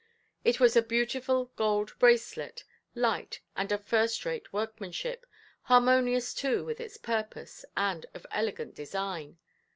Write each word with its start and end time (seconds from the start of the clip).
It 0.43 0.59
was 0.59 0.75
a 0.75 0.81
beautiful 0.81 1.51
gold 1.55 1.93
bracelet, 1.99 2.63
light, 2.95 3.39
and 3.55 3.71
of 3.71 3.83
first–rate 3.85 4.51
workmanship, 4.51 5.27
harmonious 5.61 6.33
too 6.33 6.65
with 6.65 6.79
its 6.81 6.97
purpose, 6.97 7.65
and 7.77 8.07
of 8.15 8.25
elegant 8.31 8.73
design. 8.73 9.37